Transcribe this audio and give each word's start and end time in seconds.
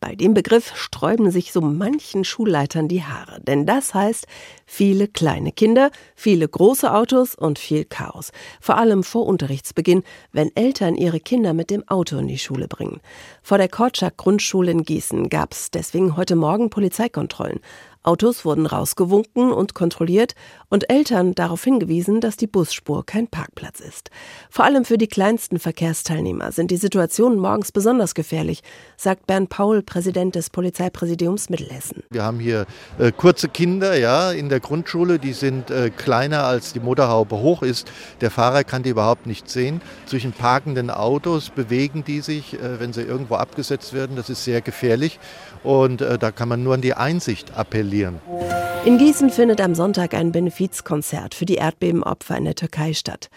Bei 0.00 0.14
dem 0.14 0.32
Begriff 0.32 0.74
sträuben 0.76 1.30
sich 1.30 1.52
so 1.52 1.60
manchen 1.60 2.24
Schulleitern 2.24 2.88
die 2.88 3.04
Haare, 3.04 3.38
denn 3.42 3.66
das 3.66 3.92
heißt 3.92 4.26
viele 4.64 5.08
kleine 5.08 5.52
Kinder, 5.52 5.90
viele 6.14 6.48
große 6.48 6.90
Autos 6.90 7.34
und 7.34 7.58
viel 7.58 7.84
Chaos. 7.84 8.32
Vor 8.62 8.78
allem 8.78 9.04
vor 9.04 9.26
Unterrichtsbeginn, 9.26 10.02
wenn 10.32 10.56
Eltern 10.56 10.94
ihre 10.94 11.20
Kinder 11.20 11.52
mit 11.52 11.68
dem 11.68 11.86
Auto 11.86 12.16
in 12.16 12.28
die 12.28 12.38
Schule 12.38 12.66
bringen. 12.66 13.02
Vor 13.42 13.58
der 13.58 13.68
Korczak 13.68 14.16
Grundschule 14.16 14.70
in 14.70 14.84
Gießen 14.84 15.28
gab 15.28 15.52
es 15.52 15.70
deswegen 15.70 16.16
heute 16.16 16.34
Morgen 16.34 16.70
Polizeikontrollen. 16.70 17.60
Autos 18.02 18.46
wurden 18.46 18.64
rausgewunken 18.64 19.52
und 19.52 19.74
kontrolliert 19.74 20.34
und 20.70 20.88
Eltern 20.88 21.34
darauf 21.34 21.62
hingewiesen, 21.62 22.22
dass 22.22 22.38
die 22.38 22.46
Busspur 22.46 23.04
kein 23.04 23.28
Parkplatz 23.28 23.80
ist. 23.80 24.10
Vor 24.48 24.64
allem 24.64 24.86
für 24.86 24.96
die 24.96 25.06
kleinsten 25.06 25.58
Verkehrsteilnehmer 25.58 26.50
sind 26.50 26.70
die 26.70 26.78
Situationen 26.78 27.38
morgens 27.38 27.72
besonders 27.72 28.14
gefährlich, 28.14 28.62
sagt 28.96 29.26
Bernd 29.26 29.50
Paul, 29.50 29.82
Präsident 29.90 30.36
des 30.36 30.50
Polizeipräsidiums 30.50 31.50
Mittelhessen. 31.50 32.04
Wir 32.10 32.22
haben 32.22 32.38
hier 32.38 32.64
äh, 32.98 33.10
kurze 33.10 33.48
Kinder 33.48 33.98
ja, 33.98 34.30
in 34.30 34.48
der 34.48 34.60
Grundschule, 34.60 35.18
die 35.18 35.32
sind 35.32 35.70
äh, 35.70 35.90
kleiner 35.90 36.44
als 36.44 36.72
die 36.72 36.78
Motorhaube 36.78 37.36
hoch 37.38 37.62
ist. 37.62 37.90
Der 38.20 38.30
Fahrer 38.30 38.62
kann 38.62 38.84
die 38.84 38.90
überhaupt 38.90 39.26
nicht 39.26 39.50
sehen. 39.50 39.82
Zwischen 40.06 40.32
parkenden 40.32 40.90
Autos 40.90 41.50
bewegen 41.50 42.04
die 42.04 42.20
sich, 42.20 42.54
äh, 42.54 42.78
wenn 42.78 42.92
sie 42.92 43.02
irgendwo 43.02 43.34
abgesetzt 43.34 43.92
werden. 43.92 44.14
Das 44.14 44.30
ist 44.30 44.44
sehr 44.44 44.60
gefährlich 44.60 45.18
und 45.64 46.00
äh, 46.00 46.18
da 46.18 46.30
kann 46.30 46.48
man 46.48 46.62
nur 46.62 46.74
an 46.74 46.82
die 46.82 46.94
Einsicht 46.94 47.58
appellieren. 47.58 48.20
In 48.84 48.96
Gießen 48.96 49.30
findet 49.30 49.60
am 49.60 49.74
Sonntag 49.74 50.14
ein 50.14 50.30
Benefizkonzert 50.30 51.34
für 51.34 51.46
die 51.46 51.56
Erdbebenopfer 51.56 52.36
in 52.36 52.44
der 52.44 52.54
Türkei 52.54 52.94
statt. 52.94 53.28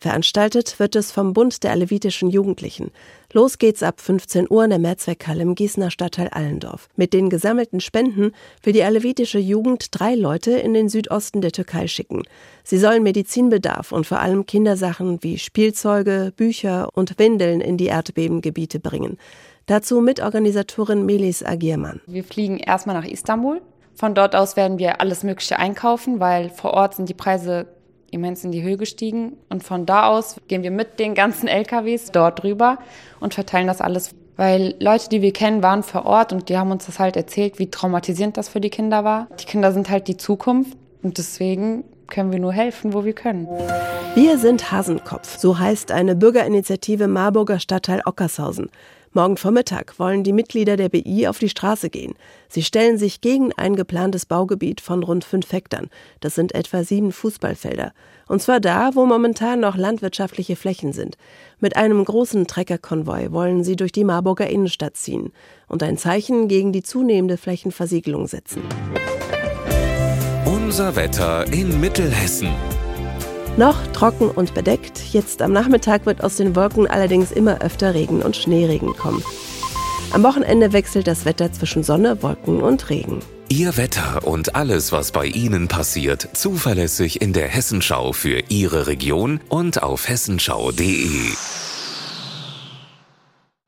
Veranstaltet 0.00 0.78
wird 0.78 0.96
es 0.96 1.12
vom 1.12 1.34
Bund 1.34 1.62
der 1.62 1.72
alevitischen 1.72 2.30
Jugendlichen. 2.30 2.90
Los 3.34 3.58
geht's 3.58 3.82
ab 3.82 4.00
15 4.00 4.46
Uhr 4.48 4.64
in 4.64 4.70
der 4.70 4.78
Mehrzweckhalle 4.78 5.42
im 5.42 5.54
Gießener 5.54 5.90
Stadtteil 5.90 6.28
Allendorf. 6.28 6.88
Mit 6.96 7.12
den 7.12 7.28
gesammelten 7.28 7.80
Spenden 7.80 8.32
will 8.62 8.72
die 8.72 8.82
alevitische 8.82 9.38
Jugend 9.38 9.88
drei 9.90 10.14
Leute 10.14 10.52
in 10.52 10.72
den 10.72 10.88
Südosten 10.88 11.42
der 11.42 11.52
Türkei 11.52 11.86
schicken. 11.86 12.22
Sie 12.64 12.78
sollen 12.78 13.02
Medizinbedarf 13.02 13.92
und 13.92 14.06
vor 14.06 14.20
allem 14.20 14.46
Kindersachen 14.46 15.22
wie 15.22 15.36
Spielzeuge, 15.36 16.32
Bücher 16.34 16.88
und 16.94 17.18
Windeln 17.18 17.60
in 17.60 17.76
die 17.76 17.86
Erdbebengebiete 17.86 18.80
bringen. 18.80 19.18
Dazu 19.66 20.00
Mitorganisatorin 20.00 21.04
Melis 21.04 21.44
Agiermann. 21.44 22.00
Wir 22.06 22.24
fliegen 22.24 22.56
erstmal 22.56 22.96
nach 22.96 23.06
Istanbul 23.06 23.60
von 24.00 24.14
dort 24.14 24.34
aus 24.34 24.56
werden 24.56 24.78
wir 24.78 25.02
alles 25.02 25.24
Mögliche 25.24 25.58
einkaufen, 25.58 26.20
weil 26.20 26.48
vor 26.48 26.72
Ort 26.72 26.94
sind 26.94 27.10
die 27.10 27.14
Preise 27.14 27.66
immens 28.10 28.44
in 28.44 28.52
die 28.52 28.62
Höhe 28.62 28.76
gestiegen. 28.76 29.36
Und 29.48 29.62
von 29.62 29.86
da 29.86 30.08
aus 30.08 30.36
gehen 30.48 30.62
wir 30.62 30.70
mit 30.70 30.98
den 30.98 31.14
ganzen 31.14 31.48
LKWs 31.48 32.12
dort 32.12 32.42
drüber 32.42 32.78
und 33.20 33.34
verteilen 33.34 33.66
das 33.66 33.80
alles. 33.80 34.14
Weil 34.36 34.74
Leute, 34.80 35.08
die 35.08 35.22
wir 35.22 35.32
kennen, 35.32 35.62
waren 35.62 35.82
vor 35.82 36.06
Ort 36.06 36.32
und 36.32 36.48
die 36.48 36.56
haben 36.56 36.70
uns 36.70 36.86
das 36.86 36.98
halt 36.98 37.16
erzählt, 37.16 37.58
wie 37.58 37.70
traumatisierend 37.70 38.36
das 38.36 38.48
für 38.48 38.60
die 38.60 38.70
Kinder 38.70 39.04
war. 39.04 39.28
Die 39.38 39.44
Kinder 39.44 39.72
sind 39.72 39.90
halt 39.90 40.08
die 40.08 40.16
Zukunft 40.16 40.76
und 41.02 41.18
deswegen 41.18 41.84
können 42.10 42.32
wir 42.32 42.38
nur 42.38 42.52
helfen, 42.52 42.92
wo 42.92 43.04
wir 43.04 43.14
können. 43.14 43.48
Wir 44.14 44.38
sind 44.38 44.70
Hasenkopf, 44.70 45.38
so 45.38 45.58
heißt 45.58 45.92
eine 45.92 46.16
Bürgerinitiative 46.16 47.08
Marburger 47.08 47.60
Stadtteil 47.60 48.02
Ockershausen. 48.04 48.68
Morgen 49.12 49.36
Vormittag 49.36 49.98
wollen 49.98 50.22
die 50.22 50.32
Mitglieder 50.32 50.76
der 50.76 50.88
BI 50.88 51.26
auf 51.26 51.40
die 51.40 51.48
Straße 51.48 51.90
gehen. 51.90 52.14
Sie 52.48 52.62
stellen 52.62 52.96
sich 52.96 53.20
gegen 53.20 53.52
ein 53.54 53.74
geplantes 53.74 54.24
Baugebiet 54.24 54.80
von 54.80 55.02
rund 55.02 55.24
fünf 55.24 55.52
Hektar. 55.52 55.86
Das 56.20 56.36
sind 56.36 56.54
etwa 56.54 56.84
sieben 56.84 57.10
Fußballfelder. 57.10 57.92
Und 58.28 58.40
zwar 58.40 58.60
da, 58.60 58.94
wo 58.94 59.06
momentan 59.06 59.58
noch 59.58 59.76
landwirtschaftliche 59.76 60.54
Flächen 60.54 60.92
sind. 60.92 61.16
Mit 61.58 61.76
einem 61.76 62.04
großen 62.04 62.46
Treckerkonvoi 62.46 63.32
wollen 63.32 63.64
sie 63.64 63.74
durch 63.74 63.90
die 63.90 64.04
Marburger 64.04 64.48
Innenstadt 64.48 64.96
ziehen 64.96 65.32
und 65.66 65.82
ein 65.82 65.98
Zeichen 65.98 66.46
gegen 66.46 66.72
die 66.72 66.84
zunehmende 66.84 67.36
Flächenversiegelung 67.36 68.28
setzen. 68.28 68.62
Unser 70.70 70.94
Wetter 70.94 71.52
in 71.52 71.80
Mittelhessen. 71.80 72.48
Noch 73.56 73.88
trocken 73.88 74.30
und 74.30 74.54
bedeckt. 74.54 75.02
Jetzt 75.10 75.42
am 75.42 75.52
Nachmittag 75.52 76.06
wird 76.06 76.22
aus 76.22 76.36
den 76.36 76.54
Wolken 76.54 76.86
allerdings 76.86 77.32
immer 77.32 77.60
öfter 77.60 77.92
Regen 77.92 78.22
und 78.22 78.36
Schneeregen 78.36 78.94
kommen. 78.96 79.20
Am 80.12 80.22
Wochenende 80.22 80.72
wechselt 80.72 81.08
das 81.08 81.24
Wetter 81.24 81.52
zwischen 81.52 81.82
Sonne, 81.82 82.22
Wolken 82.22 82.60
und 82.60 82.88
Regen. 82.88 83.18
Ihr 83.48 83.76
Wetter 83.76 84.24
und 84.24 84.54
alles, 84.54 84.92
was 84.92 85.10
bei 85.10 85.26
Ihnen 85.26 85.66
passiert, 85.66 86.28
zuverlässig 86.34 87.20
in 87.20 87.32
der 87.32 87.48
Hessenschau 87.48 88.12
für 88.12 88.40
Ihre 88.48 88.86
Region 88.86 89.40
und 89.48 89.82
auf 89.82 90.08
hessenschau.de. 90.08 91.32